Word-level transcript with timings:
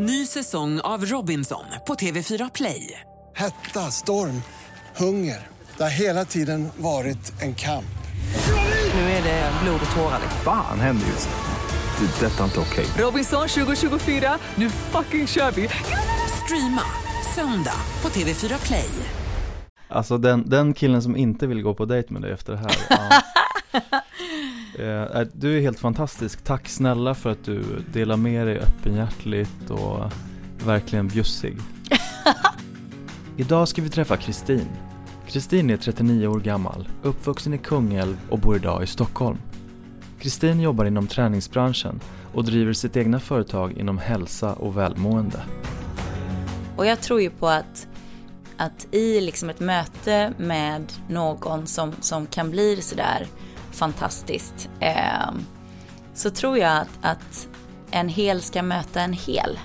Ny 0.00 0.26
säsong 0.26 0.80
av 0.80 1.04
Robinson 1.04 1.64
på 1.86 1.94
TV4 1.94 2.50
Play. 2.54 3.00
Hetta, 3.36 3.80
storm, 3.80 4.42
hunger. 4.96 5.46
Det 5.76 5.82
har 5.82 5.90
hela 5.90 6.24
tiden 6.24 6.68
varit 6.76 7.42
en 7.42 7.54
kamp. 7.54 7.98
Nu 8.94 9.00
är 9.00 9.22
det 9.22 9.52
blod 9.62 9.80
och 9.90 9.96
tårar. 9.96 10.20
Fan 10.44 10.80
händer 10.80 11.06
just 11.06 11.28
nu. 11.28 12.06
Det. 12.06 12.26
Detta 12.26 12.40
är 12.40 12.44
inte 12.44 12.60
okej. 12.60 12.86
Robinson 12.98 13.48
2024, 13.48 14.38
nu 14.54 14.70
fucking 14.70 15.26
kör 15.26 15.50
vi! 15.50 15.68
Streama 16.44 16.82
söndag 17.34 17.80
på 18.00 18.08
TV4 18.08 18.66
Play. 18.66 18.90
Alltså 19.88 20.18
den, 20.18 20.50
den 20.50 20.74
killen 20.74 21.02
som 21.02 21.16
inte 21.16 21.46
vill 21.46 21.62
gå 21.62 21.74
på 21.74 21.84
dejt 21.84 22.12
med 22.12 22.22
dig 22.22 22.32
efter 22.32 22.52
det 22.52 22.58
här 22.58 22.76
ja. 22.90 23.22
Eh, 24.78 25.20
Du 25.32 25.56
är 25.56 25.60
helt 25.60 25.78
fantastisk, 25.78 26.44
tack 26.44 26.68
snälla 26.68 27.14
för 27.14 27.30
att 27.30 27.44
du 27.44 27.62
delar 27.92 28.16
med 28.16 28.46
dig 28.46 28.58
öppenhjärtligt 28.58 29.70
och 29.70 30.12
verkligen 30.64 31.08
bjussig. 31.08 31.56
Idag 33.36 33.68
ska 33.68 33.82
vi 33.82 33.88
träffa 33.88 34.16
Kristin. 34.16 34.68
Kristin 35.28 35.70
är 35.70 35.76
39 35.76 36.26
år 36.26 36.40
gammal, 36.40 36.88
uppvuxen 37.02 37.54
i 37.54 37.58
Kungälv 37.58 38.16
och 38.30 38.38
bor 38.38 38.56
idag 38.56 38.82
i 38.82 38.86
Stockholm. 38.86 39.38
Kristin 40.20 40.60
jobbar 40.60 40.84
inom 40.84 41.06
träningsbranschen 41.06 42.00
och 42.34 42.44
driver 42.44 42.72
sitt 42.72 42.96
egna 42.96 43.20
företag 43.20 43.72
inom 43.72 43.98
hälsa 43.98 44.52
och 44.54 44.76
välmående. 44.76 45.42
Och 46.76 46.86
jag 46.86 47.00
tror 47.00 47.20
ju 47.20 47.30
på 47.30 47.48
att, 47.48 47.88
att 48.56 48.94
i 48.94 49.20
liksom 49.20 49.50
ett 49.50 49.60
möte 49.60 50.32
med 50.38 50.92
någon 51.08 51.66
som, 51.66 51.92
som 52.00 52.26
kan 52.26 52.50
bli 52.50 52.82
sådär 52.82 53.26
fantastiskt 53.78 54.68
eh, 54.80 55.30
så 56.14 56.30
tror 56.30 56.58
jag 56.58 56.76
att, 56.78 56.98
att 57.02 57.48
en 57.90 58.08
hel 58.08 58.42
ska 58.42 58.62
möta 58.62 59.00
en 59.00 59.12
hel. 59.12 59.58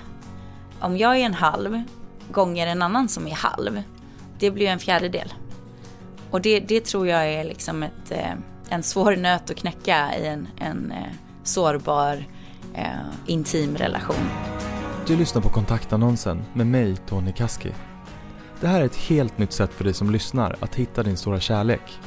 Om 0.80 0.96
jag 0.96 1.16
är 1.16 1.24
en 1.24 1.34
halv 1.34 1.82
gånger 2.32 2.66
en 2.66 2.82
annan 2.82 3.08
som 3.08 3.26
är 3.26 3.34
halv, 3.34 3.82
det 4.38 4.50
blir 4.50 4.66
ju 4.66 4.72
en 4.72 4.78
fjärdedel. 4.78 5.34
Och 6.30 6.40
det, 6.40 6.60
det 6.60 6.84
tror 6.84 7.08
jag 7.08 7.32
är 7.32 7.44
liksom 7.44 7.82
ett, 7.82 8.10
eh, 8.10 8.32
en 8.68 8.82
svår 8.82 9.16
nöt 9.16 9.50
att 9.50 9.56
knäcka 9.56 10.16
i 10.18 10.26
en, 10.26 10.48
en 10.58 10.92
eh, 10.92 11.12
sårbar, 11.42 12.24
eh, 12.74 12.88
intim 13.26 13.76
relation. 13.76 14.28
Du 15.06 15.16
lyssnar 15.16 15.42
på 15.42 15.48
kontaktannonsen 15.48 16.44
med 16.52 16.66
mig, 16.66 16.96
Tony 16.96 17.32
Kaski. 17.32 17.72
Det 18.60 18.68
här 18.68 18.80
är 18.80 18.84
ett 18.84 18.96
helt 18.96 19.38
nytt 19.38 19.52
sätt 19.52 19.74
för 19.74 19.84
dig 19.84 19.94
som 19.94 20.10
lyssnar 20.10 20.56
att 20.60 20.74
hitta 20.74 21.02
din 21.02 21.16
stora 21.16 21.40
kärlek. 21.40 22.00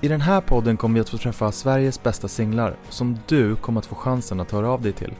I 0.00 0.08
den 0.08 0.20
här 0.20 0.40
podden 0.40 0.76
kommer 0.76 0.94
vi 0.94 1.00
att 1.00 1.08
få 1.08 1.18
träffa 1.18 1.52
Sveriges 1.52 2.02
bästa 2.02 2.28
singlar 2.28 2.76
som 2.88 3.18
du 3.26 3.56
kommer 3.56 3.78
att 3.78 3.86
få 3.86 3.94
chansen 3.94 4.40
att 4.40 4.50
höra 4.50 4.70
av 4.70 4.82
dig 4.82 4.92
till. 4.92 5.14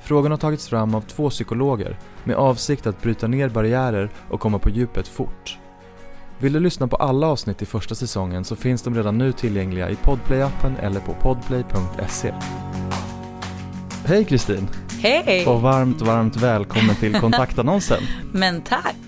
Frågan 0.00 0.30
har 0.30 0.38
tagits 0.38 0.68
fram 0.68 0.94
av 0.94 1.00
två 1.00 1.30
psykologer 1.30 1.98
med 2.24 2.36
avsikt 2.36 2.86
att 2.86 3.02
bryta 3.02 3.26
ner 3.26 3.48
barriärer 3.48 4.10
och 4.30 4.40
komma 4.40 4.58
på 4.58 4.70
djupet 4.70 5.08
fort. 5.08 5.58
Vill 6.38 6.52
du 6.52 6.60
lyssna 6.60 6.88
på 6.88 6.96
alla 6.96 7.26
avsnitt 7.26 7.62
i 7.62 7.66
första 7.66 7.94
säsongen 7.94 8.44
så 8.44 8.56
finns 8.56 8.82
de 8.82 8.94
redan 8.94 9.18
nu 9.18 9.32
tillgängliga 9.32 9.90
i 9.90 9.94
Podplay-appen 9.94 10.80
eller 10.82 11.00
på 11.00 11.14
podplay.se. 11.14 12.34
Hej 14.04 14.24
Kristin! 14.24 14.68
Hej! 15.00 15.46
Och 15.46 15.62
varmt, 15.62 16.00
varmt 16.00 16.36
välkommen 16.36 16.96
till 16.96 17.14
kontaktannonsen. 17.20 18.02
Men 18.32 18.60
tack! 18.62 19.05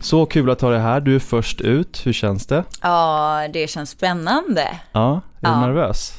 Så 0.00 0.26
kul 0.26 0.50
att 0.50 0.60
ha 0.60 0.70
dig 0.70 0.80
här. 0.80 1.00
Du 1.00 1.14
är 1.14 1.18
först 1.18 1.60
ut. 1.60 2.06
Hur 2.06 2.12
känns 2.12 2.46
det? 2.46 2.64
Ja, 2.82 3.48
det 3.52 3.70
känns 3.70 3.90
spännande. 3.90 4.68
Ja, 4.92 5.10
är 5.40 5.46
du 5.46 5.52
Ja. 5.52 5.60
nervös? 5.60 6.12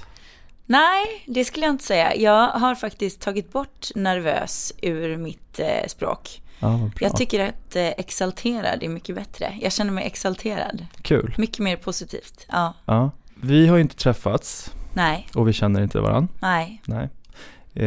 Nej, 0.65 1.05
det 1.27 1.45
skulle 1.45 1.65
jag 1.65 1.73
inte 1.73 1.83
säga. 1.83 2.15
Jag 2.15 2.47
har 2.47 2.75
faktiskt 2.75 3.21
tagit 3.21 3.51
bort 3.53 3.87
nervös 3.95 4.73
ur 4.81 5.17
mitt 5.17 5.59
eh, 5.59 5.87
språk. 5.87 6.41
Ja. 6.59 6.79
Jag 6.99 7.15
tycker 7.17 7.47
att 7.49 7.75
eh, 7.75 7.87
exalterad 7.87 8.83
är 8.83 8.89
mycket 8.89 9.15
bättre. 9.15 9.53
Jag 9.61 9.71
känner 9.71 9.91
mig 9.91 10.05
exalterad. 10.05 10.85
Kul. 11.01 11.35
Mycket 11.37 11.59
mer 11.59 11.75
positivt. 11.75 12.45
Ja, 12.51 12.73
Ja. 12.85 13.11
Vi 13.35 13.67
har 13.67 13.75
ju 13.75 13.81
inte 13.81 13.95
träffats 13.95 14.71
nej, 14.93 15.27
och 15.35 15.47
vi 15.47 15.53
känner 15.53 15.81
inte 15.81 15.99
varandra. 15.99 16.33
nej. 16.41 16.81
Nej. 16.85 17.09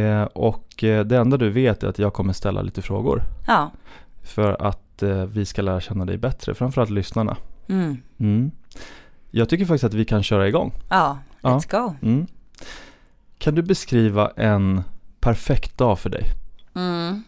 Eh, 0.01 0.23
och 0.23 0.83
eh, 0.83 1.05
det 1.05 1.17
enda 1.17 1.37
du 1.37 1.49
vet 1.49 1.83
är 1.83 1.87
att 1.87 1.99
jag 1.99 2.13
kommer 2.13 2.33
ställa 2.33 2.61
lite 2.61 2.81
frågor. 2.81 3.23
Ja, 3.47 3.71
För 4.23 4.61
att 4.67 4.81
eh, 5.03 5.25
vi 5.25 5.45
ska 5.45 5.61
lära 5.61 5.81
känna 5.81 6.05
dig 6.05 6.17
bättre, 6.17 6.53
framförallt 6.55 6.89
lyssnarna. 6.89 7.37
mm. 7.69 7.97
Mm. 8.19 8.51
Jag 9.31 9.49
tycker 9.49 9.65
faktiskt 9.65 9.83
att 9.83 9.93
vi 9.93 10.05
kan 10.05 10.23
köra 10.23 10.47
igång. 10.47 10.73
ja, 10.89 11.17
Ja. 11.41 11.49
let's 11.49 11.71
go. 11.71 11.95
Mm. 12.01 12.27
Kan 13.37 13.55
du 13.55 13.61
beskriva 13.61 14.31
en 14.35 14.83
perfekt 15.19 15.77
dag 15.77 15.99
för 15.99 16.09
dig? 16.09 16.23
Mm. 16.75 17.23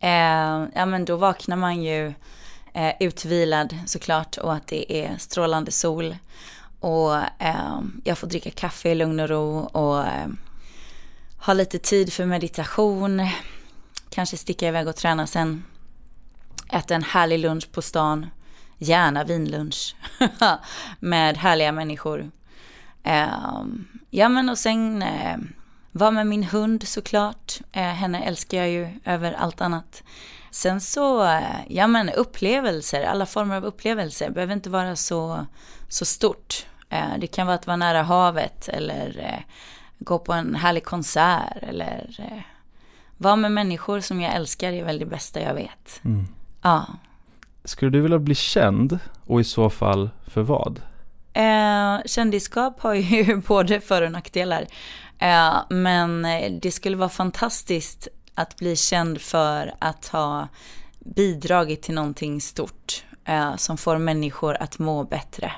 Eh, 0.00 0.68
ja, 0.74 0.86
men 0.86 1.04
då 1.04 1.16
vaknar 1.16 1.56
man 1.56 1.82
ju 1.82 2.06
eh, 2.74 2.92
utvilad 3.00 3.76
såklart 3.86 4.36
och 4.36 4.54
att 4.54 4.66
det 4.66 4.92
är 5.04 5.16
strålande 5.18 5.70
sol. 5.70 6.16
Och 6.80 7.16
eh, 7.38 7.80
jag 8.04 8.18
får 8.18 8.26
dricka 8.26 8.50
kaffe 8.50 8.88
i 8.90 8.94
lugn 8.94 9.20
och 9.20 9.28
ro 9.28 9.58
och 9.58 10.00
eh, 10.06 10.26
ha 11.46 11.52
lite 11.52 11.78
tid 11.78 12.12
för 12.12 12.26
meditation. 12.26 13.28
Kanske 14.10 14.36
sticka 14.36 14.68
iväg 14.68 14.88
och 14.88 14.96
träna 14.96 15.26
sen. 15.26 15.64
Äta 16.72 16.94
en 16.94 17.02
härlig 17.02 17.38
lunch 17.38 17.72
på 17.72 17.82
stan. 17.82 18.26
Gärna 18.78 19.24
vinlunch. 19.24 19.96
med 21.00 21.36
härliga 21.36 21.72
människor. 21.72 22.30
Eh, 23.02 23.64
ja 24.10 24.28
men 24.28 24.48
och 24.48 24.58
sen 24.58 25.02
eh, 25.02 25.36
vara 25.92 26.10
med 26.10 26.26
min 26.26 26.44
hund 26.44 26.88
såklart. 26.88 27.60
Eh, 27.72 27.82
henne 27.82 28.24
älskar 28.24 28.58
jag 28.58 28.70
ju 28.70 29.00
över 29.04 29.32
allt 29.32 29.60
annat. 29.60 30.02
Sen 30.50 30.80
så, 30.80 31.24
eh, 31.24 31.60
ja 31.68 31.86
men 31.86 32.10
upplevelser, 32.10 33.04
alla 33.04 33.26
former 33.26 33.56
av 33.56 33.64
upplevelser 33.64 34.30
behöver 34.30 34.54
inte 34.54 34.70
vara 34.70 34.96
så, 34.96 35.46
så 35.88 36.04
stort. 36.04 36.66
Eh, 36.88 37.18
det 37.18 37.26
kan 37.26 37.46
vara 37.46 37.54
att 37.54 37.66
vara 37.66 37.76
nära 37.76 38.02
havet 38.02 38.68
eller 38.68 39.18
eh, 39.18 39.54
gå 39.98 40.18
på 40.18 40.32
en 40.32 40.54
härlig 40.54 40.84
konsert 40.84 41.56
eller 41.62 42.44
vara 43.16 43.36
med 43.36 43.52
människor 43.52 44.00
som 44.00 44.20
jag 44.20 44.34
älskar 44.34 44.72
är 44.72 44.84
väl 44.84 44.98
det 44.98 45.06
bästa 45.06 45.40
jag 45.40 45.54
vet. 45.54 46.00
Mm. 46.04 46.28
Ja. 46.62 46.86
Skulle 47.64 47.90
du 47.90 48.00
vilja 48.00 48.18
bli 48.18 48.34
känd 48.34 48.98
och 49.26 49.40
i 49.40 49.44
så 49.44 49.70
fall 49.70 50.10
för 50.26 50.42
vad? 50.42 50.80
Eh, 51.32 51.98
kändisskap 52.06 52.80
har 52.80 52.94
ju 52.94 53.36
både 53.46 53.80
för 53.80 54.02
och 54.02 54.12
nackdelar. 54.12 54.66
Eh, 55.18 55.56
men 55.68 56.24
eh, 56.24 56.52
det 56.62 56.70
skulle 56.70 56.96
vara 56.96 57.08
fantastiskt 57.08 58.08
att 58.34 58.56
bli 58.56 58.76
känd 58.76 59.20
för 59.20 59.74
att 59.78 60.06
ha 60.06 60.48
bidragit 60.98 61.82
till 61.82 61.94
någonting 61.94 62.40
stort 62.40 63.04
eh, 63.24 63.56
som 63.56 63.78
får 63.78 63.98
människor 63.98 64.56
att 64.60 64.78
må 64.78 65.04
bättre. 65.04 65.52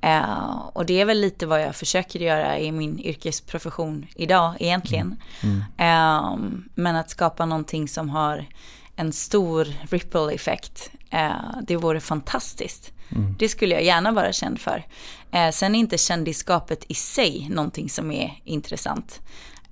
Eh, 0.00 0.56
och 0.72 0.86
det 0.86 1.00
är 1.00 1.04
väl 1.04 1.20
lite 1.20 1.46
vad 1.46 1.62
jag 1.62 1.76
försöker 1.76 2.20
göra 2.20 2.58
i 2.58 2.72
min 2.72 2.98
yrkesprofession 2.98 4.06
idag 4.14 4.54
egentligen. 4.58 5.16
Eh, 5.76 6.36
men 6.74 6.96
att 6.96 7.10
skapa 7.10 7.46
någonting 7.46 7.88
som 7.88 8.10
har 8.10 8.46
en 8.96 9.12
stor 9.12 9.68
ripple-effekt, 9.90 10.90
eh, 11.10 11.60
det 11.62 11.76
vore 11.76 12.00
fantastiskt. 12.00 12.92
Det 13.38 13.48
skulle 13.48 13.74
jag 13.74 13.84
gärna 13.84 14.12
vara 14.12 14.32
känd 14.32 14.60
för. 14.60 14.86
Eh, 15.32 15.50
sen 15.50 15.74
är 15.74 15.78
inte 15.78 15.98
kändisskapet 15.98 16.84
i 16.88 16.94
sig 16.94 17.48
någonting 17.50 17.90
som 17.90 18.10
är 18.10 18.40
intressant. 18.44 19.20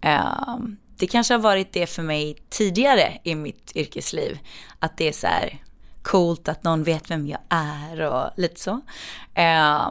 Eh, 0.01 0.59
det 0.97 1.07
kanske 1.07 1.35
har 1.35 1.39
varit 1.39 1.73
det 1.73 1.87
för 1.87 2.03
mig 2.03 2.37
tidigare 2.49 3.19
i 3.25 3.35
mitt 3.35 3.73
yrkesliv. 3.75 4.39
Att 4.79 4.97
det 4.97 5.09
är 5.09 5.13
så 5.13 5.27
här 5.27 5.59
coolt 6.03 6.49
att 6.49 6.65
någon 6.65 6.85
vet 6.85 7.11
vem 7.11 7.27
jag 7.27 7.41
är 7.49 8.01
och 8.01 8.31
lite 8.37 8.61
så. 8.61 8.81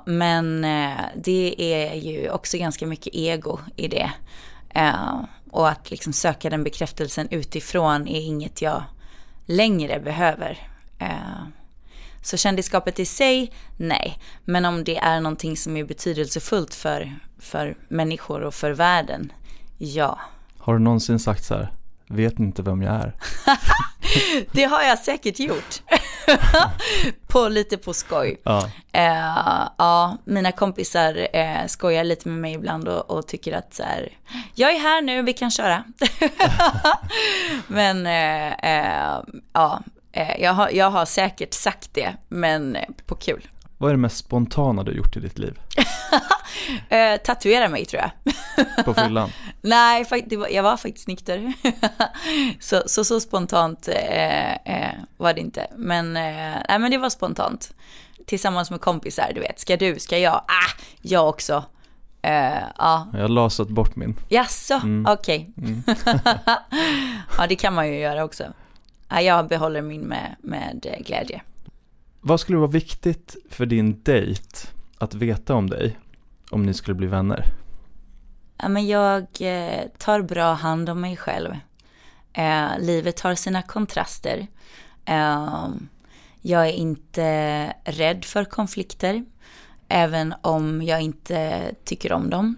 Men 0.05 0.61
det 1.15 1.55
är 1.57 1.93
ju 1.93 2.29
också 2.29 2.57
ganska 2.57 2.87
mycket 2.87 3.15
ego 3.15 3.59
i 3.75 3.87
det. 3.87 4.11
Och 5.51 5.69
att 5.69 5.91
liksom 5.91 6.13
söka 6.13 6.49
den 6.49 6.63
bekräftelsen 6.63 7.27
utifrån 7.31 8.07
är 8.07 8.21
inget 8.21 8.61
jag 8.61 8.83
längre 9.49 9.99
behöver. 9.99 10.57
Eh, 10.99 11.43
så 12.21 12.37
kändisskapet 12.37 12.99
i 12.99 13.05
sig, 13.05 13.51
nej. 13.77 14.19
Men 14.45 14.65
om 14.65 14.83
det 14.83 14.97
är 14.97 15.21
någonting 15.21 15.57
som 15.57 15.77
är 15.77 15.83
betydelsefullt 15.83 16.73
för, 16.73 17.15
för 17.39 17.77
människor 17.87 18.41
och 18.41 18.53
för 18.53 18.71
världen, 18.71 19.31
ja. 19.77 20.19
Har 20.57 20.73
du 20.73 20.79
någonsin 20.79 21.19
sagt 21.19 21.43
så 21.43 21.53
här, 21.53 21.71
vet 22.07 22.37
ni 22.37 22.45
inte 22.45 22.61
vem 22.61 22.81
jag 22.81 22.95
är? 22.95 23.13
Det 24.51 24.63
har 24.63 24.83
jag 24.83 24.99
säkert 24.99 25.39
gjort. 25.39 25.81
På, 27.27 27.47
lite 27.49 27.77
på 27.77 27.93
skoj. 27.93 28.41
Ja. 28.43 28.69
Eh, 28.91 29.67
ja, 29.77 30.17
mina 30.25 30.51
kompisar 30.51 31.27
eh, 31.33 31.65
skojar 31.67 32.03
lite 32.03 32.29
med 32.29 32.37
mig 32.37 32.53
ibland 32.53 32.87
och, 32.87 33.11
och 33.11 33.27
tycker 33.27 33.53
att 33.53 33.73
så 33.73 33.83
här, 33.83 34.09
jag 34.55 34.73
är 34.73 34.79
här 34.79 35.01
nu, 35.01 35.21
vi 35.21 35.33
kan 35.33 35.51
köra. 35.51 35.83
men 37.67 38.07
eh, 38.07 38.53
eh, 38.53 39.19
ja, 39.53 39.81
eh, 40.11 40.41
jag, 40.41 40.53
har, 40.53 40.69
jag 40.69 40.89
har 40.89 41.05
säkert 41.05 41.53
sagt 41.53 41.93
det, 41.93 42.13
men 42.27 42.77
på 43.05 43.15
kul. 43.15 43.47
Vad 43.81 43.89
är 43.89 43.93
det 43.93 43.97
mest 44.01 44.17
spontana 44.17 44.83
du 44.83 44.91
gjort 44.91 45.17
i 45.17 45.19
ditt 45.19 45.37
liv? 45.39 45.59
Eh, 46.89 47.17
tatuera 47.17 47.67
mig 47.69 47.85
tror 47.85 48.01
jag. 48.01 48.11
På 48.85 48.93
fyllan? 48.93 49.29
Nej, 49.61 50.05
jag 50.49 50.63
var 50.63 50.77
faktiskt 50.77 51.07
nykter. 51.07 51.53
så, 52.59 52.83
så, 52.85 53.03
så 53.03 53.19
spontant 53.19 53.87
eh, 53.87 54.53
eh, 54.53 54.93
var 55.17 55.33
det 55.33 55.39
inte. 55.41 55.67
Men, 55.75 56.17
eh, 56.17 56.55
nej, 56.69 56.79
men 56.79 56.91
det 56.91 56.97
var 56.97 57.09
spontant. 57.09 57.73
Tillsammans 58.25 58.71
med 58.71 58.81
kompisar, 58.81 59.31
du 59.35 59.39
vet. 59.41 59.59
Ska 59.59 59.77
du, 59.77 59.99
ska 59.99 60.17
jag? 60.17 60.33
Ah, 60.35 60.81
jag 61.01 61.29
också. 61.29 61.63
Eh, 62.21 62.63
ja, 62.77 63.07
Jag 63.13 63.21
har 63.21 63.27
lasat 63.27 63.67
bort 63.69 63.95
min. 63.95 64.15
jaså, 64.29 64.73
Mm. 64.83 65.05
okej. 65.13 65.51
ja, 67.37 67.47
det 67.49 67.55
kan 67.55 67.73
man 67.73 67.87
ju 67.87 67.99
göra 67.99 68.23
också. 68.23 68.43
Ja, 69.09 69.21
jag 69.21 69.47
behåller 69.47 69.81
min 69.81 70.01
med, 70.01 70.35
med 70.41 70.85
eh, 70.93 71.03
glädje. 71.05 71.41
Vad 72.21 72.39
skulle 72.39 72.57
vara 72.57 72.69
viktigt 72.69 73.35
för 73.49 73.65
din 73.65 74.03
dejt 74.03 74.67
att 74.97 75.13
veta 75.13 75.55
om 75.55 75.69
dig 75.69 75.99
om 76.51 76.63
ni 76.63 76.73
skulle 76.73 76.95
bli 76.95 77.07
vänner? 77.07 77.45
Ja, 78.57 78.69
men 78.69 78.87
jag 78.87 79.25
eh, 79.39 79.83
tar 79.97 80.21
bra 80.21 80.53
hand 80.53 80.89
om 80.89 81.01
mig 81.01 81.17
själv. 81.17 81.57
Eh, 82.33 82.79
livet 82.79 83.19
har 83.19 83.35
sina 83.35 83.61
kontraster. 83.61 84.47
Eh, 85.05 85.67
jag 86.41 86.67
är 86.67 86.73
inte 86.73 87.73
rädd 87.83 88.25
för 88.25 88.45
konflikter, 88.45 89.25
även 89.87 90.33
om 90.41 90.81
jag 90.81 91.01
inte 91.01 91.71
tycker 91.83 92.13
om 92.13 92.29
dem. 92.29 92.55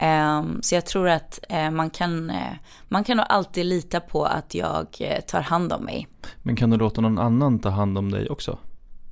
Eh, 0.00 0.42
så 0.60 0.74
jag 0.74 0.86
tror 0.86 1.08
att 1.08 1.38
eh, 1.48 1.70
man, 1.70 1.90
kan, 1.90 2.30
eh, 2.30 2.52
man 2.88 3.04
kan 3.04 3.16
nog 3.16 3.26
alltid 3.28 3.66
lita 3.66 4.00
på 4.00 4.24
att 4.24 4.54
jag 4.54 4.86
eh, 5.00 5.20
tar 5.20 5.40
hand 5.40 5.72
om 5.72 5.84
mig. 5.84 6.08
Men 6.42 6.56
kan 6.56 6.70
du 6.70 6.76
låta 6.76 7.00
någon 7.00 7.18
annan 7.18 7.58
ta 7.58 7.68
hand 7.68 7.98
om 7.98 8.10
dig 8.10 8.28
också? 8.28 8.58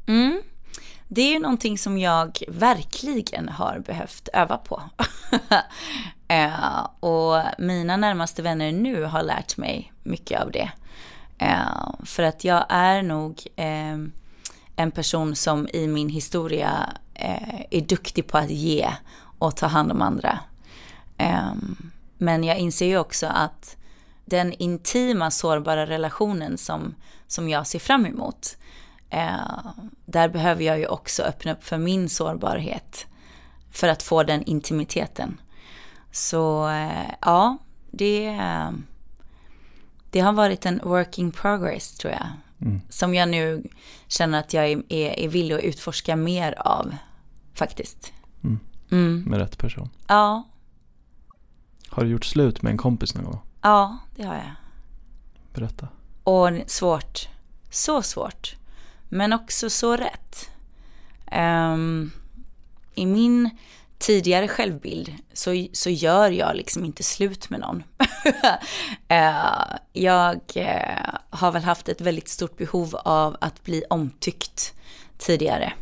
Mm. 0.07 0.41
Det 1.09 1.23
är 1.23 1.33
ju 1.33 1.39
någonting 1.39 1.79
som 1.79 1.99
jag 1.99 2.39
verkligen 2.49 3.49
har 3.49 3.79
behövt 3.79 4.29
öva 4.33 4.57
på. 4.57 4.83
och 7.07 7.43
mina 7.59 7.97
närmaste 7.97 8.43
vänner 8.43 8.73
nu 8.73 9.05
har 9.05 9.23
lärt 9.23 9.57
mig 9.57 9.93
mycket 10.03 10.43
av 10.43 10.51
det. 10.51 10.71
För 12.05 12.23
att 12.23 12.45
jag 12.45 12.65
är 12.69 13.03
nog 13.03 13.47
eh, 13.57 13.97
en 14.77 14.91
person 14.91 15.37
som 15.37 15.69
i 15.73 15.87
min 15.87 16.09
historia 16.09 16.71
är 17.71 17.81
duktig 17.81 18.27
på 18.27 18.39
att 18.39 18.51
ge 18.51 18.91
och 19.39 19.57
ta 19.57 19.67
hand 19.67 19.93
om 19.93 20.03
andra. 20.03 20.39
Eh, 21.19 21.53
men 22.19 22.45
jag 22.45 22.59
inser 22.59 22.87
ju 22.87 22.99
också 22.99 23.27
att 23.27 23.77
den 24.25 24.53
intima 24.53 25.31
sårbara 25.31 25.87
relationen 25.87 26.59
som, 26.59 26.95
som 27.27 27.49
jag 27.49 27.67
ser 27.67 27.79
fram 27.79 28.07
emot 28.07 28.57
Eh, 29.11 29.73
där 30.07 30.29
behöver 30.29 30.65
jag 30.65 30.79
ju 30.79 30.87
också 30.87 31.23
öppna 31.23 31.53
upp 31.53 31.65
för 31.65 31.79
min 31.79 32.09
sårbarhet 32.09 33.07
för 33.71 33.89
att 33.89 34.03
få 34.03 34.23
den 34.23 34.43
intimiteten. 34.43 35.41
Så 36.13 36.69
eh, 36.69 37.11
ja, 37.21 37.59
det, 37.91 38.41
det 40.11 40.21
har 40.21 40.33
varit 40.33 40.67
en 40.67 40.81
work 40.85 41.19
in 41.19 41.33
progress 41.33 41.97
tror 41.97 42.13
jag. 42.13 42.27
Som 42.89 43.15
jag 43.15 43.29
nu 43.29 43.65
känner 44.09 44.39
att 44.39 44.55
jag 44.55 44.67
är, 44.71 44.83
är, 44.89 45.19
är 45.19 45.29
villig 45.29 45.55
att 45.55 45.63
utforska 45.63 46.17
mer 46.17 46.55
av 46.59 46.97
faktiskt. 47.55 48.13
Mm. 48.91 49.23
Med 49.23 49.39
rätt 49.39 49.59
person? 49.59 49.91
Ja, 50.07 50.49
Har 51.89 52.05
du 52.05 52.11
gjort 52.11 52.25
slut 52.25 52.63
med 52.63 52.71
en 52.71 52.79
kompis 52.79 53.15
någon 53.15 53.25
gång? 53.25 53.41
ja, 53.63 53.99
det 54.17 54.23
har 54.23 54.35
jag. 54.35 54.53
Berätta. 55.55 55.89
Och 56.25 56.51
svårt. 56.67 57.29
Så 57.71 58.03
svårt. 58.03 58.57
Men 59.09 59.33
också 59.33 59.71
så 59.71 59.97
rätt. 59.97 60.51
Ehm, 61.27 62.11
I 62.95 63.07
min 63.07 63.51
tidigare 63.99 64.49
självbild 64.49 65.15
så, 65.33 65.67
så 65.73 65.91
gör 65.91 66.31
jag 66.31 66.57
liksom 66.57 66.85
inte 66.85 67.03
slut 67.03 67.51
med 67.51 67.61
någon. 67.61 67.83
Eh, 69.11 69.77
jag 69.93 70.41
eh, 70.55 71.15
har 71.31 71.53
väl 71.53 71.63
haft 71.63 71.89
ett 71.89 72.01
väldigt 72.01 72.29
stort 72.29 72.57
behov 72.57 72.97
av 72.97 73.37
att 73.41 73.65
bli 73.65 73.85
omtyckt 73.91 74.75
tidigare. 75.19 75.73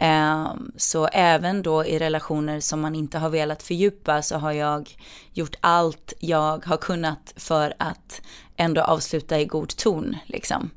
Ehm, 0.00 0.72
så 0.76 1.06
även 1.06 1.62
då 1.62 1.84
i 1.84 1.98
relationer 1.98 2.60
som 2.60 2.80
man 2.80 2.94
inte 2.94 3.18
har 3.18 3.30
velat 3.30 3.62
fördjupa 3.62 4.22
så 4.22 4.36
har 4.36 4.52
jag 4.52 4.96
gjort 5.32 5.56
allt 5.60 6.12
jag 6.18 6.66
har 6.66 6.76
kunnat 6.76 7.34
för 7.36 7.74
att 7.78 8.22
ändå 8.56 8.82
avsluta 8.82 9.40
i 9.40 9.44
god 9.44 9.68
ton. 9.68 10.16
Liksom. 10.26 10.70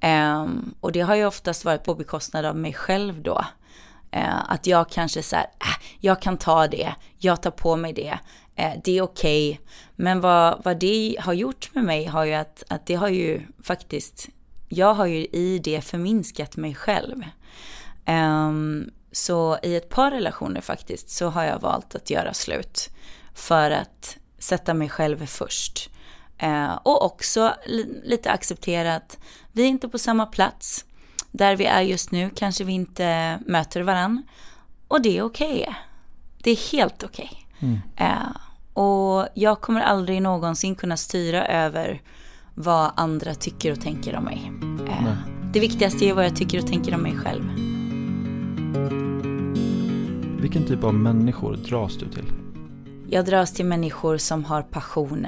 Ehm, 0.00 0.74
och 0.80 0.92
det 0.92 1.00
har 1.00 1.14
ju 1.14 1.26
oftast 1.26 1.64
varit 1.64 1.84
på 1.84 1.94
bekostnad 1.94 2.44
av 2.44 2.56
mig 2.56 2.72
själv 2.72 3.22
då. 3.22 3.44
Ehm, 4.10 4.36
att 4.48 4.66
jag 4.66 4.90
kanske 4.90 5.22
så 5.22 5.36
här, 5.36 5.44
äh, 5.44 5.86
jag 6.00 6.22
kan 6.22 6.36
ta 6.36 6.66
det, 6.66 6.94
jag 7.18 7.42
tar 7.42 7.50
på 7.50 7.76
mig 7.76 7.92
det, 7.92 8.18
eh, 8.56 8.72
det 8.84 8.98
är 8.98 9.02
okej. 9.02 9.60
Men 9.96 10.20
vad, 10.20 10.62
vad 10.64 10.78
det 10.78 11.16
har 11.20 11.32
gjort 11.32 11.70
med 11.74 11.84
mig 11.84 12.04
har 12.04 12.24
ju 12.24 12.34
att, 12.34 12.62
att 12.68 12.86
det 12.86 12.94
har 12.94 13.08
ju 13.08 13.42
faktiskt, 13.62 14.28
jag 14.68 14.94
har 14.94 15.06
ju 15.06 15.24
i 15.24 15.60
det 15.64 15.80
förminskat 15.80 16.56
mig 16.56 16.74
själv. 16.74 17.24
Ehm, 18.10 18.90
så 19.12 19.58
i 19.62 19.76
ett 19.76 19.88
par 19.88 20.10
relationer 20.10 20.60
faktiskt 20.60 21.10
så 21.10 21.28
har 21.28 21.44
jag 21.44 21.58
valt 21.60 21.94
att 21.94 22.10
göra 22.10 22.34
slut. 22.34 22.88
För 23.34 23.70
att 23.70 24.16
sätta 24.38 24.74
mig 24.74 24.88
själv 24.88 25.26
först. 25.26 25.90
Eh, 26.38 26.72
och 26.82 27.04
också 27.04 27.54
li- 27.66 28.00
lite 28.04 28.30
acceptera 28.30 28.94
att 28.96 29.18
vi 29.52 29.62
är 29.62 29.66
inte 29.68 29.88
på 29.88 29.98
samma 29.98 30.26
plats. 30.26 30.84
Där 31.32 31.56
vi 31.56 31.64
är 31.66 31.80
just 31.80 32.10
nu 32.10 32.30
kanske 32.34 32.64
vi 32.64 32.72
inte 32.72 33.38
möter 33.46 33.80
varann. 33.82 34.22
Och 34.88 35.02
det 35.02 35.18
är 35.18 35.22
okej. 35.22 35.74
Det 36.42 36.50
är 36.50 36.72
helt 36.72 37.02
okej. 37.04 37.46
Eh, 37.96 38.36
och 38.82 39.28
jag 39.34 39.60
kommer 39.60 39.80
aldrig 39.80 40.22
någonsin 40.22 40.74
kunna 40.74 40.96
styra 40.96 41.46
över 41.46 42.02
vad 42.54 42.92
andra 42.96 43.34
tycker 43.34 43.72
och 43.72 43.80
tänker 43.80 44.16
om 44.16 44.24
mig. 44.24 44.52
Eh, 44.88 45.12
det 45.52 45.60
viktigaste 45.60 46.04
är 46.04 46.14
vad 46.14 46.24
jag 46.24 46.36
tycker 46.36 46.58
och 46.62 46.66
tänker 46.66 46.94
om 46.94 47.02
mig 47.02 47.16
själv. 47.16 47.69
Vilken 50.40 50.66
typ 50.66 50.84
av 50.84 50.94
människor 50.94 51.56
dras 51.56 51.96
du 51.96 52.08
till? 52.08 52.32
Jag 53.08 53.24
dras 53.24 53.52
till 53.52 53.66
människor 53.66 54.16
som 54.16 54.44
har 54.44 54.62
passion, 54.62 55.26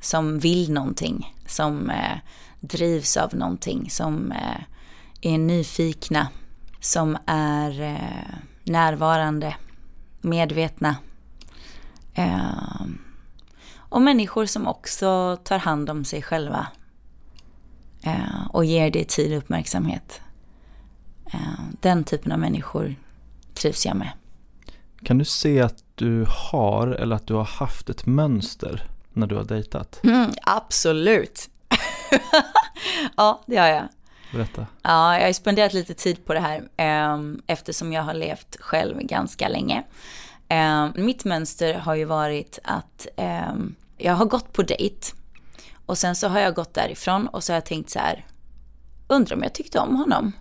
som 0.00 0.38
vill 0.38 0.72
någonting, 0.72 1.34
som 1.46 1.90
eh, 1.90 2.18
drivs 2.60 3.16
av 3.16 3.34
någonting, 3.34 3.90
som 3.90 4.32
eh, 4.32 4.62
är 5.20 5.38
nyfikna, 5.38 6.28
som 6.80 7.18
är 7.26 7.80
eh, 7.80 8.34
närvarande, 8.64 9.56
medvetna. 10.20 10.96
Eh, 12.14 12.86
och 13.74 14.02
människor 14.02 14.46
som 14.46 14.66
också 14.66 15.38
tar 15.44 15.58
hand 15.58 15.90
om 15.90 16.04
sig 16.04 16.22
själva 16.22 16.66
eh, 18.02 18.46
och 18.50 18.64
ger 18.64 18.90
det 18.90 19.08
tid 19.08 19.32
och 19.32 19.38
uppmärksamhet. 19.38 20.20
Den 21.86 22.04
typen 22.04 22.32
av 22.32 22.38
människor 22.38 22.94
trivs 23.54 23.86
jag 23.86 23.96
med. 23.96 24.10
Kan 25.04 25.18
du 25.18 25.24
se 25.24 25.60
att 25.60 25.84
du 25.94 26.26
har 26.28 26.88
eller 26.88 27.16
att 27.16 27.26
du 27.26 27.34
har 27.34 27.44
haft 27.44 27.90
ett 27.90 28.06
mönster 28.06 28.86
när 29.12 29.26
du 29.26 29.36
har 29.36 29.44
dejtat? 29.44 30.00
Mm, 30.04 30.30
absolut. 30.42 31.50
ja, 33.16 33.42
det 33.46 33.56
har 33.56 33.66
jag. 33.66 33.88
Berätta. 34.32 34.66
Ja, 34.82 35.18
jag 35.18 35.26
har 35.26 35.32
spenderat 35.32 35.72
lite 35.72 35.94
tid 35.94 36.24
på 36.24 36.34
det 36.34 36.40
här 36.40 36.68
eh, 36.76 37.18
eftersom 37.46 37.92
jag 37.92 38.02
har 38.02 38.14
levt 38.14 38.56
själv 38.60 38.98
ganska 39.00 39.48
länge. 39.48 39.84
Eh, 40.48 40.88
mitt 40.94 41.24
mönster 41.24 41.74
har 41.74 41.94
ju 41.94 42.04
varit 42.04 42.58
att 42.64 43.06
eh, 43.16 43.54
jag 43.98 44.14
har 44.14 44.26
gått 44.26 44.52
på 44.52 44.62
dejt 44.62 45.12
och 45.86 45.98
sen 45.98 46.16
så 46.16 46.28
har 46.28 46.40
jag 46.40 46.54
gått 46.54 46.74
därifrån 46.74 47.28
och 47.28 47.44
så 47.44 47.52
har 47.52 47.56
jag 47.56 47.66
tänkt 47.66 47.90
så 47.90 47.98
här, 47.98 48.26
undrar 49.08 49.36
om 49.36 49.42
jag 49.42 49.54
tyckte 49.54 49.78
om 49.78 49.96
honom? 49.96 50.32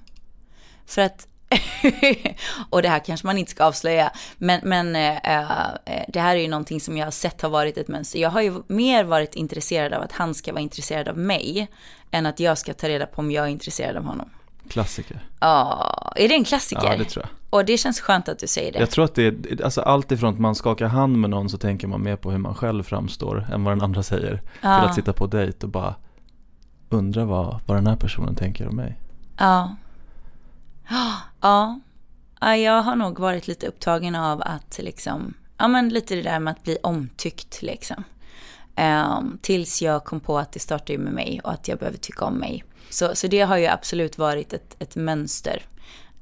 För 0.86 1.02
att 1.02 1.28
och 2.70 2.82
det 2.82 2.90
här 2.90 3.00
kanske 3.00 3.28
man 3.28 3.38
inte 3.38 3.52
ska 3.52 3.64
avslöja, 3.64 4.12
men, 4.38 4.60
men 4.64 4.96
eh, 4.96 5.18
det 6.08 6.20
här 6.20 6.36
är 6.36 6.40
ju 6.40 6.48
någonting 6.48 6.82
som 6.82 6.98
jag 6.98 7.06
har 7.06 7.12
sett 7.12 7.42
har 7.42 7.50
varit 7.50 7.78
ett 7.78 7.88
mönster. 7.88 8.20
Jag 8.20 8.30
har 8.30 8.42
ju 8.42 8.64
mer 8.68 9.04
varit 9.04 9.36
intresserad 9.36 9.94
av 9.94 10.02
att 10.02 10.12
han 10.12 10.34
ska 10.34 10.52
vara 10.52 10.62
intresserad 10.62 11.08
av 11.08 11.18
mig, 11.18 11.68
än 12.12 12.25
att 12.25 12.40
jag 12.40 12.58
ska 12.58 12.74
ta 12.74 12.90
reda 12.90 13.06
på 13.06 13.22
om 13.22 13.32
jag 13.32 13.46
är 13.46 13.50
intresserad 13.50 13.98
av 13.98 14.04
honom. 14.04 14.30
Klassiker. 14.70 15.20
Ja, 15.40 16.14
är 16.16 16.30
det 16.30 16.36
en 16.36 16.44
klassiker? 16.44 16.84
Ja, 16.84 16.98
det 16.98 17.06
tror 17.06 17.25
jag. 17.25 17.60
Och 17.60 17.66
det 17.66 17.78
känns 17.78 18.02
skönt 18.02 18.30
att 18.30 18.40
du 18.40 18.48
säger 18.48 18.72
det. 18.72 18.80
Jag 18.80 18.90
tror 18.90 19.06
att 19.06 19.16
det 19.16 19.28
är, 19.28 19.64
alltså 19.64 19.82
allt 19.82 20.12
ifrån 20.12 20.34
att 20.34 20.40
man 20.40 20.56
skakar 20.56 20.88
hand 20.88 21.18
med 21.18 21.30
någon 21.30 21.50
så 21.50 21.58
tänker 21.58 21.88
man 21.88 22.04
mer 22.04 22.16
på 22.16 22.32
hur 22.32 22.38
man 22.38 22.56
själv 22.56 22.84
framstår 22.84 23.48
än 23.54 23.64
vad 23.64 23.72
den 23.72 23.82
andra 23.82 24.04
säger. 24.04 24.42
Ja. 24.62 24.80
Till 24.80 24.90
att 24.90 24.96
sitta 24.96 25.14
på 25.14 25.28
dejt 25.28 25.66
och 25.66 25.70
bara 25.70 25.96
undra 26.90 27.25
vad, 27.25 27.60
vad 27.66 27.78
den 27.78 27.88
här 27.88 27.96
personen 27.96 28.36
tänker 28.36 28.68
om 28.68 28.75
mig. 28.75 29.00
Ja. 29.38 29.75
Ja. 31.46 31.80
Jag 32.56 32.82
har 32.82 32.96
nog 32.96 33.20
varit 33.20 33.48
lite 33.48 33.68
upptagen 33.68 34.16
av 34.16 34.42
att 34.42 34.78
liksom, 34.78 35.34
ja 35.58 35.68
men 35.68 35.90
lite 35.90 36.16
det 36.16 36.22
där 36.22 36.40
med 36.40 36.52
att 36.52 36.64
bli 36.64 36.78
omtyckt 36.84 37.62
liksom. 37.62 38.04
Um, 38.78 39.40
tills 39.42 39.82
jag 39.82 40.04
kom 40.04 40.20
på 40.20 40.38
att 40.38 40.52
det 40.52 40.60
startar 40.60 40.94
ju 40.94 40.98
med 40.98 41.14
mig 41.14 41.42
och 41.44 41.52
att 41.52 41.68
jag 41.68 41.80
behöver 41.80 41.98
tycka 41.98 42.25
om 42.25 42.34
mig. 42.34 42.64
Så, 42.90 43.16
så 43.16 43.28
det 43.28 43.42
har 43.42 43.58
ju 43.58 43.66
absolut 43.66 44.18
varit 44.18 44.54
ett, 44.54 44.75
ett 44.80 44.96
mönster. 44.96 45.64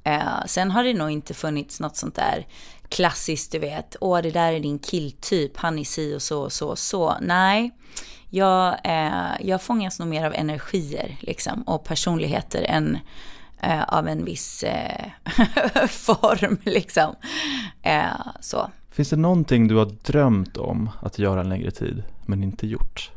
Uh, 0.08 0.46
sen 0.46 0.72
har 0.72 0.84
det 0.84 0.94
nog 0.94 1.12
inte 1.12 1.34
funnits 1.34 1.80
något 1.80 1.96
sånt 1.96 2.16
där 2.16 2.48
klassiskt, 2.90 3.52
du 3.52 3.60
vet, 3.60 3.96
åh 4.02 4.22
det 4.22 4.32
där 4.32 4.54
är 4.54 4.60
din 4.60 4.80
killtyp, 4.80 5.58
han 5.58 5.80
är 5.80 5.84
si 5.84 6.16
och 6.16 6.22
så 6.22 6.42
och 6.42 6.54
så 6.54 6.70
och 6.70 6.80
så. 6.80 7.18
Nej, 7.22 7.72
jag, 8.30 8.78
eh, 8.84 9.32
jag 9.42 9.62
fångas 9.62 10.00
nog 10.00 10.08
mer 10.08 10.26
av 10.26 10.34
energier 10.34 11.18
liksom, 11.20 11.62
och 11.62 11.84
personligheter 11.84 12.62
än 12.62 13.00
eh, 13.64 13.84
av 13.84 14.08
en 14.08 14.26
viss 14.26 14.64
eh, 14.64 15.06
form. 15.88 16.58
Liksom. 16.64 17.16
Eh, 17.82 18.28
så. 18.40 18.72
Finns 18.92 19.10
det 19.10 19.16
någonting 19.16 19.68
du 19.68 19.76
har 19.76 19.86
drömt 19.86 20.58
om 20.58 20.90
att 21.02 21.20
göra 21.20 21.42
en 21.42 21.50
längre 21.50 21.72
tid, 21.72 22.04
men 22.26 22.44
inte 22.44 22.68
gjort? 22.68 23.12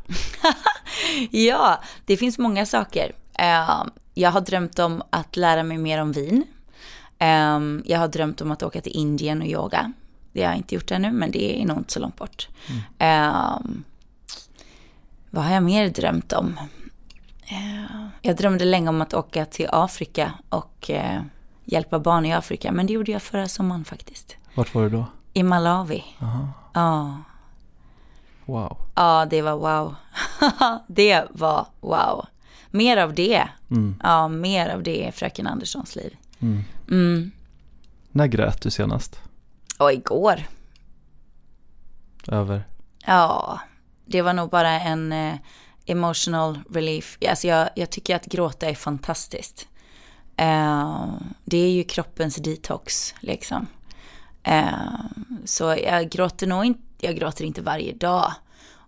ja, 1.31 1.81
det 2.05 2.17
finns 2.17 2.37
många 2.37 2.65
saker. 2.65 3.11
Eh, 3.33 3.83
jag 4.13 4.31
har 4.31 4.41
drömt 4.41 4.79
om 4.79 5.03
att 5.09 5.35
lära 5.35 5.63
mig 5.63 5.77
mer 5.77 6.01
om 6.01 6.11
vin. 6.11 6.43
Eh, 7.19 7.59
jag 7.85 7.99
har 7.99 8.07
drömt 8.07 8.41
om 8.41 8.51
att 8.51 8.63
åka 8.63 8.81
till 8.81 8.95
Indien 8.95 9.41
och 9.41 9.47
yoga. 9.47 9.93
Det 10.33 10.43
har 10.43 10.49
jag 10.49 10.57
inte 10.57 10.75
gjort 10.75 10.91
ännu, 10.91 11.11
men 11.11 11.31
det 11.31 11.61
är 11.61 11.65
nog 11.65 11.77
inte 11.77 11.93
så 11.93 11.99
långt 11.99 12.15
bort. 12.15 12.47
Mm. 12.99 13.83
vad 15.29 15.45
har 15.45 15.53
jag 15.53 15.63
mer 15.63 15.89
drömt 15.89 16.33
om? 16.33 16.59
Jag 18.21 18.37
drömde 18.37 18.65
länge 18.65 18.89
om 18.89 19.01
att 19.01 19.13
åka 19.13 19.45
till 19.45 19.67
Afrika 19.71 20.33
och 20.49 20.89
eh, 20.89 21.21
hjälpa 21.65 21.99
barn 21.99 22.25
i 22.25 22.33
Afrika. 22.33 22.71
Men 22.71 22.87
det 22.87 22.93
gjorde 22.93 23.11
jag 23.11 23.21
förra 23.21 23.47
sommaren 23.47 23.85
faktiskt. 23.85 24.37
Vart 24.55 24.73
var 24.75 24.83
du 24.83 24.89
då? 24.89 25.05
I 25.33 25.43
Malawi. 25.43 26.03
Aha. 26.21 26.47
Ja. 26.73 27.17
Wow. 28.45 28.77
Ja, 28.95 29.27
det 29.29 29.41
var 29.41 29.55
wow. 29.55 29.95
det 30.87 31.25
var 31.31 31.67
wow. 31.79 32.25
Mer 32.71 32.97
av 32.97 33.13
det. 33.13 33.47
Mm. 33.71 33.99
Ja, 34.03 34.27
mer 34.27 34.69
av 34.69 34.83
det 34.83 35.07
i 35.07 35.11
Fröken 35.11 35.47
Anderssons 35.47 35.95
liv. 35.95 36.17
Mm. 36.39 36.63
Mm. 36.89 37.31
När 38.11 38.27
grät 38.27 38.61
du 38.61 38.71
senast? 38.71 39.21
Och 39.79 39.93
igår. 39.93 40.43
Över? 42.27 42.63
Ja, 43.05 43.59
det 44.05 44.21
var 44.21 44.33
nog 44.33 44.49
bara 44.49 44.79
en 44.79 45.11
eh, 45.11 45.35
emotional 45.87 46.59
relief. 46.69 47.17
Alltså 47.29 47.47
jag, 47.47 47.69
jag 47.75 47.89
tycker 47.89 48.15
att 48.15 48.25
gråta 48.25 48.69
är 48.69 48.75
fantastiskt. 48.75 49.67
Uh, 50.41 51.13
det 51.45 51.57
är 51.57 51.71
ju 51.71 51.83
kroppens 51.83 52.35
detox, 52.35 53.15
liksom. 53.19 53.67
Uh, 54.47 54.99
så 55.45 55.63
jag 55.83 56.09
gråter 56.09 56.47
nog 56.47 56.65
inte, 56.65 56.81
jag 56.99 57.15
gråter 57.15 57.45
inte 57.45 57.61
varje 57.61 57.93
dag. 57.93 58.33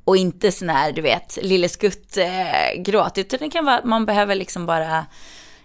Och 0.04 0.18
inte 0.18 0.52
sån 0.52 0.70
här, 0.70 0.92
du 0.92 1.02
vet, 1.02 1.38
lille 1.42 1.70
skutt 1.70 2.18
eh, 2.18 2.82
gråt. 2.82 3.18
Utan 3.18 3.40
det 3.40 3.50
kan 3.50 3.66
vara 3.66 3.78
att 3.78 3.86
man 3.86 4.06
behöver 4.06 4.36
liksom 4.36 4.66
bara 4.66 5.06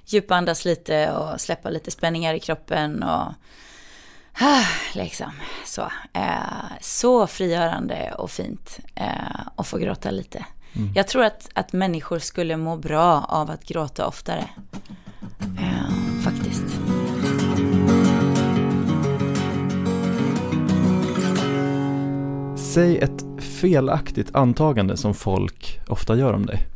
djupandas 0.04 0.64
lite 0.64 1.12
och 1.12 1.40
släppa 1.40 1.70
lite 1.70 1.90
spänningar 1.90 2.34
i 2.34 2.40
kroppen 2.40 3.02
och 3.02 3.32
ah, 4.40 4.64
liksom 4.94 5.32
så. 5.64 5.90
Eh, 6.12 6.78
så 6.80 7.26
frigörande 7.26 8.14
och 8.18 8.30
fint 8.30 8.78
eh, 8.94 9.40
att 9.56 9.66
få 9.66 9.78
gråta 9.78 10.10
lite. 10.10 10.44
Mm. 10.76 10.92
Jag 10.94 11.08
tror 11.08 11.24
att, 11.24 11.48
att 11.54 11.72
människor 11.72 12.18
skulle 12.18 12.56
må 12.56 12.76
bra 12.76 13.24
av 13.28 13.50
att 13.50 13.64
gråta 13.64 14.06
oftare. 14.06 14.44
Eh, 15.58 16.22
faktiskt. 16.24 16.64
Säg 22.56 22.98
ett 22.98 23.24
felaktigt 23.38 24.34
antagande 24.34 24.96
som 24.96 25.14
folk 25.14 25.80
ofta 25.88 26.16
gör 26.16 26.32
om 26.32 26.46
dig. 26.46 26.66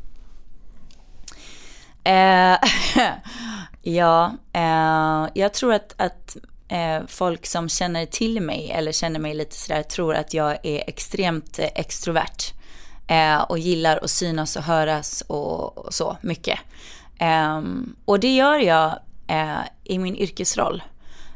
Eh, 2.04 2.58
ja, 3.82 4.32
eh, 4.52 5.28
jag 5.34 5.54
tror 5.54 5.74
att, 5.74 5.94
att 5.96 6.36
eh, 6.68 7.06
folk 7.06 7.46
som 7.46 7.68
känner 7.68 8.06
till 8.06 8.40
mig 8.40 8.70
eller 8.70 8.92
känner 8.92 9.20
mig 9.20 9.34
lite 9.34 9.54
sådär 9.54 9.82
tror 9.82 10.14
att 10.14 10.34
jag 10.34 10.66
är 10.66 10.84
extremt 10.86 11.58
extrovert 11.58 12.57
eh, 13.08 13.40
och 13.40 13.58
gillar 13.58 13.96
att 14.02 14.10
synas 14.10 14.56
och 14.56 14.62
höras 14.62 15.20
och, 15.26 15.78
och 15.78 15.94
så 15.94 16.16
mycket. 16.20 16.58
Eh, 17.18 17.62
och 18.04 18.20
det 18.20 18.34
gör 18.34 18.58
jag 18.58 18.98
eh, 19.26 19.60
i 19.84 19.98
min 19.98 20.16
yrkesroll, 20.16 20.82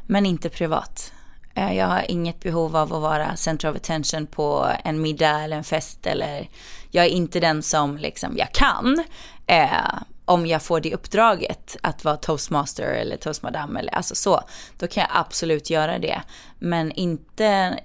men 0.07 0.25
inte 0.25 0.49
privat. 0.49 1.13
Eh, 1.55 1.73
jag 1.73 1.87
har 1.87 2.11
inget 2.11 2.39
behov 2.39 2.75
av 2.75 2.93
att 2.93 3.01
vara 3.01 3.35
center 3.35 3.69
of 3.69 3.75
attention 3.75 4.27
på 4.27 4.69
en 4.83 5.01
middag 5.01 5.39
eller 5.39 5.57
en 5.57 5.63
fest 5.63 6.07
eller 6.07 6.49
jag 6.91 7.05
är 7.05 7.09
inte 7.09 7.39
den 7.39 7.63
som 7.63 7.97
liksom, 7.97 8.37
jag 8.37 8.51
kan. 8.51 9.03
Eh, 9.47 9.93
om 10.25 10.45
jag 10.45 10.61
får 10.61 10.79
det 10.79 10.93
uppdraget 10.93 11.77
att 11.81 12.03
vara 12.03 12.17
toastmaster 12.17 12.83
eller 12.83 13.17
toastmadam 13.17 13.77
eller 13.77 13.95
alltså 13.95 14.15
så, 14.15 14.41
då 14.77 14.87
kan 14.87 15.01
jag 15.01 15.11
absolut 15.13 15.69
göra 15.69 15.99
det. 15.99 16.21
Men 16.59 16.91
inte, 16.91 17.79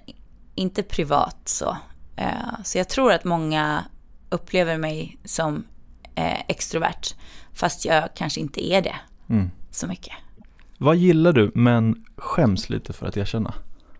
inte 0.55 0.83
privat 0.83 1.37
så. 1.45 1.77
Så 2.63 2.77
jag 2.77 2.89
tror 2.89 3.11
att 3.11 3.23
många 3.23 3.85
upplever 4.29 4.77
mig 4.77 5.17
som 5.25 5.63
extrovert. 6.47 7.15
Fast 7.53 7.85
jag 7.85 8.09
kanske 8.15 8.39
inte 8.39 8.71
är 8.71 8.81
det 8.81 8.95
mm. 9.29 9.51
så 9.71 9.87
mycket. 9.87 10.13
Vad 10.77 10.95
gillar 10.95 11.33
du 11.33 11.51
men 11.55 12.05
skäms 12.17 12.69
lite 12.69 12.93
för 12.93 13.07
att 13.07 13.17
erkänna? 13.17 13.53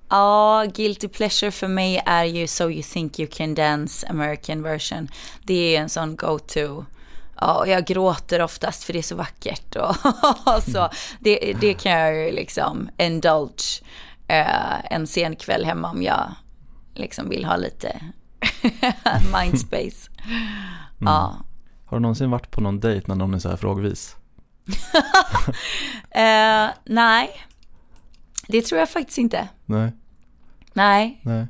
Ja, 0.09 0.65
guilty 0.75 1.07
pleasure 1.07 1.51
för 1.51 1.67
mig 1.67 2.03
är 2.05 2.23
ju 2.23 2.47
So 2.47 2.69
You 2.69 2.83
Think 2.83 3.19
You 3.19 3.29
Can 3.31 3.55
Dance 3.55 4.07
American 4.07 4.63
version. 4.63 5.07
Det 5.43 5.75
är 5.75 5.81
en 5.81 5.89
sån 5.89 6.15
go-to. 6.15 6.85
Ja, 7.41 7.67
jag 7.67 7.85
gråter 7.85 8.41
oftast 8.41 8.83
för 8.83 8.93
det 8.93 8.99
är 8.99 9.03
så 9.03 9.15
vackert 9.15 9.75
och 9.75 9.95
så. 10.71 10.89
Det, 11.19 11.55
det 11.61 11.73
kan 11.73 11.91
jag 11.91 12.15
ju 12.15 12.31
liksom 12.31 12.89
indulge 12.97 13.81
uh, 14.31 14.93
en 14.93 15.07
sen 15.07 15.35
kväll 15.35 15.65
hemma 15.65 15.91
om 15.91 16.03
jag 16.03 16.31
liksom 16.99 17.29
vill 17.29 17.45
ha 17.45 17.55
lite 17.55 18.01
mindspace. 19.33 20.11
Mm. 20.21 20.37
Ja, 20.99 21.37
har 21.85 21.97
du 21.97 22.01
någonsin 22.01 22.31
varit 22.31 22.51
på 22.51 22.61
någon 22.61 22.79
dejt 22.79 23.07
när 23.07 23.15
någon 23.15 23.33
är 23.33 23.39
så 23.39 23.49
här 23.49 23.57
frågvis? 23.57 24.15
uh, 24.67 24.73
nej, 26.85 27.29
det 28.47 28.61
tror 28.61 28.79
jag 28.79 28.89
faktiskt 28.89 29.17
inte. 29.17 29.47
Nej. 29.65 29.91
Nej. 30.73 31.21
Nej. 31.23 31.47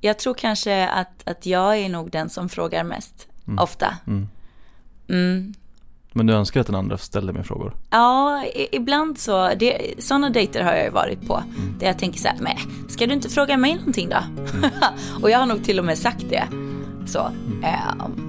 Jag 0.00 0.18
tror 0.18 0.34
kanske 0.34 0.88
att, 0.88 1.28
att 1.28 1.46
jag 1.46 1.76
är 1.76 1.88
nog 1.88 2.10
den 2.10 2.30
som 2.30 2.48
frågar 2.48 2.84
mest, 2.84 3.28
mm. 3.46 3.58
ofta. 3.58 3.96
Mm. 4.06 4.28
Mm. 6.12 6.26
Men 6.26 6.26
du 6.26 6.32
önskar 6.32 6.60
att 6.60 6.66
den 6.66 6.76
andra 6.76 6.98
ställde 6.98 7.32
mer 7.32 7.42
frågor? 7.42 7.74
Ja, 7.90 8.44
ibland 8.72 9.18
så. 9.18 9.50
Det, 9.56 9.94
sådana 9.98 10.30
dejter 10.30 10.64
har 10.64 10.72
jag 10.72 10.84
ju 10.84 10.90
varit 10.90 11.26
på. 11.26 11.34
Mm. 11.36 11.78
Där 11.78 11.86
jag 11.86 11.98
tänker 11.98 12.18
så 12.18 12.28
här, 12.28 12.36
men 12.40 12.56
ska 12.88 13.06
du 13.06 13.12
inte 13.12 13.28
fråga 13.28 13.56
mig 13.56 13.74
någonting 13.74 14.08
då? 14.08 14.16
Mm. 14.54 14.70
och 15.22 15.30
jag 15.30 15.38
har 15.38 15.46
nog 15.46 15.64
till 15.64 15.78
och 15.78 15.84
med 15.84 15.98
sagt 15.98 16.24
det. 16.30 16.44
Så. 17.06 17.30
Um, 18.06 18.26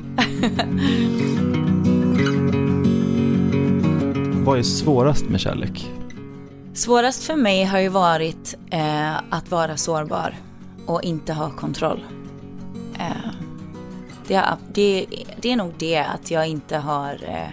Vad 4.46 4.60
är 4.60 4.64
svårast 4.64 5.26
med 5.26 5.40
kärlek? 5.40 5.92
Svårast 6.74 7.24
för 7.24 7.36
mig 7.36 7.64
har 7.64 7.80
ju 7.80 7.90
varit 7.90 8.58
eh, 8.70 9.18
att 9.30 9.52
vara 9.52 9.78
sårbar 9.78 10.36
och 10.86 11.04
inte 11.04 11.34
ha 11.34 11.50
kontroll. 11.50 12.04
Eh, 13.00 13.32
det, 14.28 14.44
det, 14.74 15.06
det, 15.42 15.52
är 15.52 15.56
nog 15.56 15.74
det 15.78 15.98
att 15.98 16.32
jag 16.32 16.48
inte 16.48 16.78
har 16.78 17.14
eh, 17.14 17.50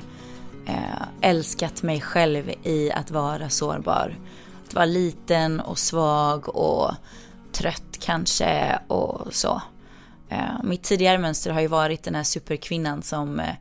Eh, 0.68 1.02
älskat 1.20 1.82
mig 1.82 2.00
själv 2.00 2.50
i 2.62 2.92
att 2.92 3.10
vara 3.10 3.48
sårbar. 3.48 4.16
Att 4.66 4.75
vara 4.75 4.84
liten 4.84 5.60
och 5.60 5.78
svag 5.78 6.56
och 6.56 6.90
trött 7.52 7.98
kanske 8.00 8.78
och 8.87 9.34
så. 9.34 9.62
Eh, 10.28 10.62
mitt 10.64 10.82
tidigare 10.82 11.18
mönster 11.18 11.50
har 11.50 11.60
ju 11.60 11.66
varit 11.66 12.02
den 12.02 12.14
här 12.14 12.22
superkvinnan 12.22 13.02
som 13.02 13.40
eh, 13.40 13.54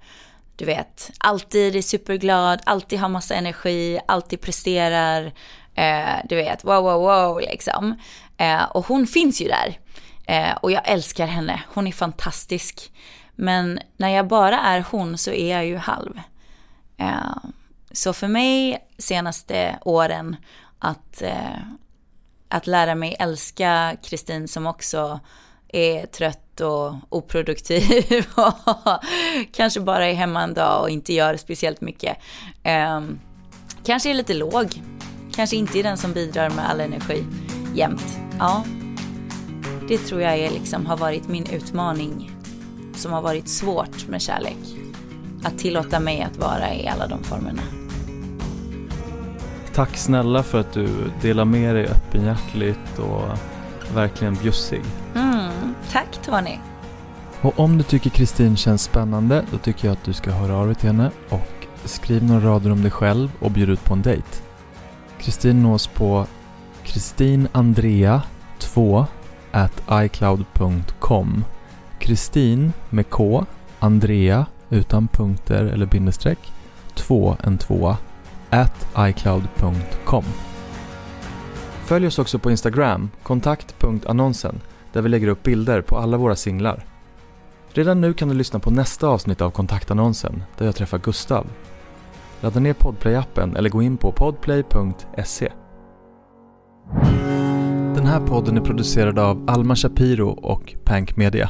du 0.56 0.66
vet, 0.66 1.12
alltid 1.18 1.76
är 1.76 1.82
superglad, 1.82 2.60
alltid 2.64 3.00
har 3.00 3.10
massa 3.10 3.36
energi, 3.36 4.00
alltid 4.08 4.42
presterar, 4.42 5.32
du 6.30 6.36
vet, 6.36 6.64
wow, 6.64 6.84
wow, 6.84 7.02
wow, 7.02 7.40
liksom. 7.40 7.96
Och 8.70 8.86
hon 8.86 9.08
finns 9.08 9.42
ju 9.42 9.48
där. 9.48 9.80
Och 10.62 10.72
jag 10.72 10.82
älskar 10.86 11.28
henne, 11.28 11.62
hon 11.74 11.88
är 11.88 11.92
fantastisk. 11.92 12.92
Men 13.36 13.80
när 13.98 14.10
jag 14.10 14.28
bara 14.28 14.60
är 14.60 14.86
hon 14.92 15.18
så 15.18 15.32
är 15.32 15.56
jag 15.56 15.66
ju 15.66 15.78
halv. 15.78 16.20
Eh, 16.98 17.50
så 17.92 18.14
för 18.14 18.28
mig 18.28 18.88
senaste 18.98 19.80
åren 19.82 20.36
att, 20.80 21.22
eh, 21.22 21.60
att 22.50 22.68
lära 22.68 22.96
mig 22.96 23.16
älska 23.20 23.98
Kristin 24.04 24.48
som 24.48 24.68
också 24.68 25.20
är 25.68 26.06
trött 26.06 26.62
och 26.62 26.94
oproduktiv 27.10 28.26
och 28.36 29.00
kanske 29.52 29.80
bara 29.80 30.06
är 30.06 30.14
hemma 30.14 30.44
en 30.44 30.54
dag 30.54 30.82
och 30.82 30.90
inte 30.90 31.14
gör 31.14 31.38
speciellt 31.38 31.82
mycket. 31.82 32.18
Eh, 32.64 33.02
kanske 33.86 34.10
är 34.10 34.14
lite 34.14 34.34
låg. 34.34 34.82
Kanske 35.36 35.56
inte 35.56 35.80
är 35.80 35.84
den 35.84 35.98
som 35.98 36.14
bidrar 36.14 36.50
med 36.50 36.70
all 36.70 36.80
energi 36.80 37.26
jämt. 37.76 38.20
Ja, 38.40 38.64
det 39.88 39.98
tror 39.98 40.22
jag 40.22 40.38
är 40.38 40.52
liksom, 40.52 40.86
har 40.86 40.98
varit 40.98 41.28
min 41.28 41.46
utmaning 41.46 42.32
som 42.96 43.14
har 43.14 43.22
varit 43.22 43.50
svårt 43.50 44.08
med 44.08 44.22
kärlek. 44.22 44.58
Att 45.44 45.58
tillåta 45.58 46.00
mig 46.00 46.22
att 46.22 46.38
vara 46.38 46.74
i 46.74 46.88
alla 46.88 47.08
de 47.08 47.24
formerna. 47.24 47.62
Tack 49.74 49.98
snälla 49.98 50.44
för 50.44 50.60
att 50.60 50.74
du 50.74 50.90
delar 51.22 51.46
med 51.46 51.76
dig 51.76 51.88
öppenhjärtligt 51.88 53.00
och 53.00 53.24
verkligen 53.96 54.36
bjussig. 54.36 54.82
Mm, 55.16 55.76
tack 55.92 56.20
Tony. 56.26 56.58
Och 57.42 57.60
om 57.60 57.78
du 57.78 57.84
tycker 57.84 58.10
Kristin 58.10 58.58
känns 58.58 58.84
spännande, 58.84 59.46
då 59.52 59.58
tycker 59.58 59.88
jag 59.88 59.94
att 59.94 60.04
du 60.04 60.14
ska 60.14 60.32
höra 60.32 60.58
av 60.58 60.66
dig 60.66 60.76
till 60.76 60.90
henne 60.90 61.12
och 61.30 61.68
skriv 61.86 62.24
några 62.24 62.50
rader 62.50 62.72
om 62.72 62.82
dig 62.82 62.92
själv 62.92 63.32
och 63.40 63.52
bjud 63.52 63.70
ut 63.70 63.84
på 63.84 63.94
en 63.94 64.02
dejt. 64.02 64.28
Kristin 65.20 65.64
nås 65.64 65.88
på 65.88 66.26
kristinandrea2 66.86 69.06
at 69.52 69.84
icloud.com 69.92 71.44
Kristin 72.00 72.74
med 72.90 73.10
K, 73.10 73.46
Andrea 73.80 74.46
utan 74.70 75.08
punkter 75.08 75.66
eller 75.66 75.86
bindestreck, 75.86 76.40
2 76.96 77.36
en 77.44 77.58
tvåa, 77.58 77.98
at 78.50 78.88
icloud.com 78.98 80.24
Följ 81.86 82.08
oss 82.08 82.20
också 82.20 82.40
på 82.40 82.52
Instagram, 82.52 83.10
kontakt.annonsen, 83.24 84.62
där 84.94 85.02
vi 85.02 85.10
lägger 85.10 85.28
upp 85.28 85.44
bilder 85.44 85.82
på 85.82 85.98
alla 85.98 86.18
våra 86.18 86.36
singlar. 86.36 86.86
Redan 87.70 88.02
nu 88.02 88.14
kan 88.14 88.28
du 88.28 88.34
lyssna 88.34 88.60
på 88.60 88.72
nästa 88.72 89.08
avsnitt 89.08 89.42
av 89.42 89.52
kontaktannonsen, 89.52 90.44
där 90.58 90.66
jag 90.66 90.76
träffar 90.76 90.98
Gustav. 90.98 91.48
Ladda 92.42 92.60
ner 92.60 92.74
Podplay-appen 92.74 93.58
eller 93.58 93.70
gå 93.70 93.82
in 93.82 93.98
på 93.98 94.12
podplay.se. 94.12 95.52
Den 97.96 98.06
här 98.06 98.28
podden 98.28 98.58
är 98.58 98.62
producerad 98.62 99.20
av 99.20 99.44
Alma 99.48 99.76
Shapiro 99.76 100.30
och 100.30 100.76
Pank 100.84 101.16
Media. 101.16 101.50